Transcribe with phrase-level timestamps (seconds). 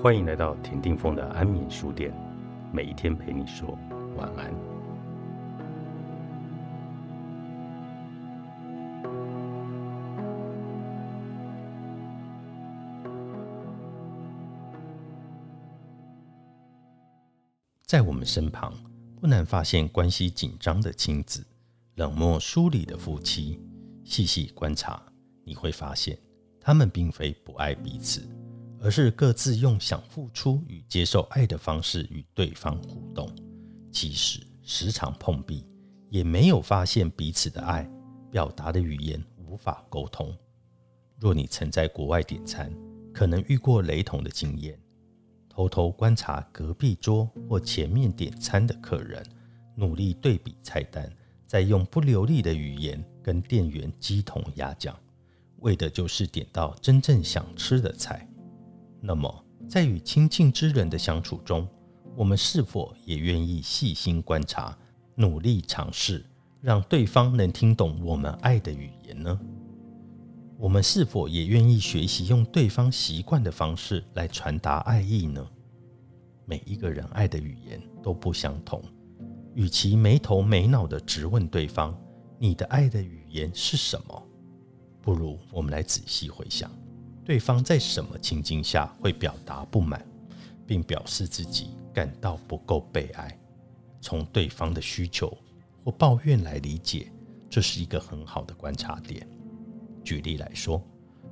[0.00, 2.12] 欢迎来到田定峰的安眠书店，
[2.72, 3.78] 每一天陪你说
[4.16, 4.52] 晚安。
[17.86, 18.72] 在我们身旁，
[19.20, 21.46] 不难发现关系紧张的亲子，
[21.94, 23.60] 冷漠疏离的夫妻。
[24.02, 25.00] 细细观察，
[25.44, 26.18] 你会发现，
[26.60, 28.28] 他们并非不爱彼此。
[28.82, 33.30] 而是各自用想付出与接受爱的方式与对方互动，
[33.92, 35.64] 即使时常碰壁，
[36.10, 37.88] 也没有发现彼此的爱
[38.28, 40.36] 表达的语言无法沟通。
[41.16, 42.74] 若你曾在国外点餐，
[43.14, 44.76] 可能遇过雷同的经验：
[45.48, 49.24] 偷偷观察隔壁桌或前面点餐的客人，
[49.76, 51.08] 努力对比菜单，
[51.46, 54.98] 再用不流利的语言跟店员鸡同鸭讲，
[55.58, 58.28] 为的就是点到真正想吃的菜。
[59.04, 61.66] 那么，在与亲近之人的相处中，
[62.14, 64.78] 我们是否也愿意细心观察、
[65.16, 66.24] 努力尝试，
[66.60, 69.40] 让对方能听懂我们爱的语言呢？
[70.56, 75.44] 我们是否也愿意学习用对方习惯的方式来传达爱意呢？
[76.44, 78.80] 每一个人爱的语言都不相同，
[79.54, 81.92] 与其没头没脑的直问对方
[82.38, 84.22] “你的爱的语言是什么”，
[85.02, 86.70] 不如我们来仔细回想。
[87.24, 90.04] 对方在什么情境下会表达不满，
[90.66, 93.38] 并表示自己感到不够被爱？
[94.00, 95.36] 从对方的需求
[95.84, 97.12] 或抱怨来理解，
[97.48, 99.24] 这是一个很好的观察点。
[100.02, 100.82] 举例来说，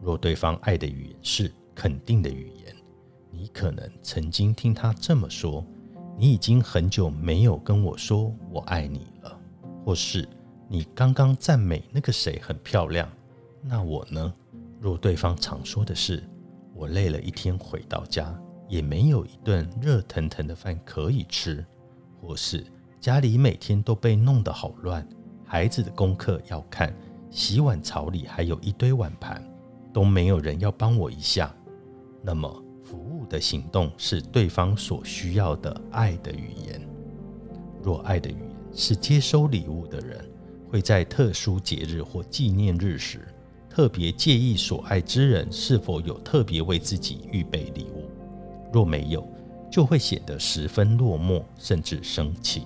[0.00, 2.76] 若对方爱的语言是肯定的语言，
[3.30, 5.66] 你可能曾经听他这么说
[6.16, 9.40] ：“你已经很久没有跟我说我爱你了。”
[9.84, 10.28] 或是
[10.70, 13.10] “你刚刚赞美那个谁很漂亮，
[13.60, 14.32] 那我呢？”
[14.82, 16.20] 若对方常说的是
[16.74, 18.36] “我累了一天回到家
[18.68, 21.64] 也没有一顿热腾腾的饭可以吃”，
[22.20, 22.66] 或是
[23.00, 25.08] 家里每天都被弄得好乱，
[25.44, 26.92] 孩子的功课要看，
[27.30, 29.40] 洗碗槽里还有一堆碗盘，
[29.92, 31.54] 都没有人要帮我一下，
[32.20, 32.52] 那么
[32.82, 36.84] 服务的行动是对方所需要的爱的语言。
[37.84, 40.28] 若爱的语言是接收礼物的人，
[40.68, 43.28] 会在特殊节日或纪念日时。
[43.74, 48.04] 特别介意所爱之人是否有特别为自己预备礼物，
[48.70, 49.26] 若没有，
[49.70, 52.64] 就会显得十分落寞，甚至生气。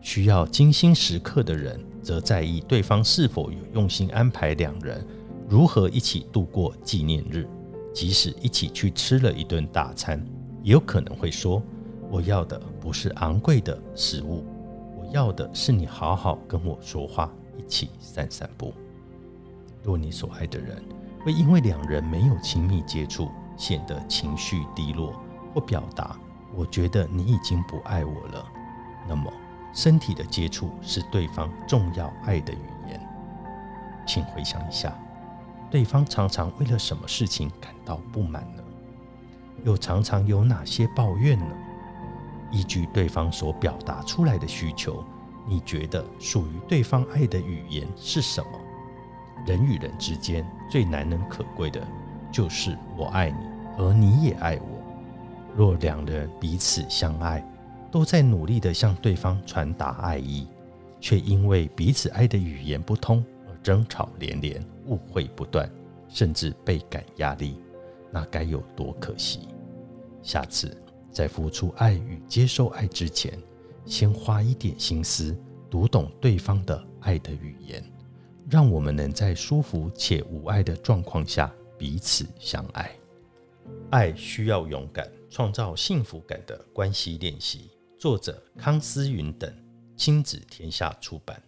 [0.00, 5.06] 需要精心时刻的人，则在意对方是否有用心安排两人
[5.46, 7.46] 如何一起度过纪念日，
[7.92, 10.26] 即使一起去吃了一顿大餐，
[10.62, 11.62] 也有可能会说
[12.10, 14.42] ：“我要的不是昂贵的食物，
[14.96, 18.72] 我要的是你好好跟我说话，一起散散步。”
[19.82, 20.82] 若你所爱的人
[21.24, 25.14] 会因为两人没有亲密接触，显得情绪低落，
[25.54, 26.16] 或表达
[26.54, 28.46] “我觉得你已经不爱我了”，
[29.08, 29.32] 那么
[29.72, 33.00] 身体的接触是对方重要爱的语言。
[34.06, 34.96] 请回想一下，
[35.70, 38.62] 对方常常为了什么事情感到不满呢？
[39.64, 41.54] 又常常有哪些抱怨呢？
[42.50, 45.04] 依据对方所表达出来的需求，
[45.46, 48.58] 你觉得属于对方爱的语言是什么？
[49.46, 51.80] 人与人之间最难能可贵的，
[52.30, 53.36] 就是我爱你，
[53.78, 54.80] 而你也爱我。
[55.56, 57.44] 若两人彼此相爱，
[57.90, 60.46] 都在努力地向对方传达爱意，
[61.00, 65.68] 却因为彼此爱的语言不通而争吵连连、误会不断，
[66.08, 67.56] 甚至倍感压力，
[68.12, 69.48] 那该有多可惜！
[70.22, 70.76] 下次
[71.10, 73.36] 在付出爱与接受爱之前，
[73.84, 75.36] 先花一点心思
[75.68, 77.82] 读懂对方的爱的语言。
[78.50, 82.90] 让我们能在舒服且无爱的状况下彼此相爱。
[83.90, 87.70] 爱需要勇敢，创造幸福感的关系练习。
[87.96, 89.54] 作者：康思云等，
[89.96, 91.40] 亲子天下出版。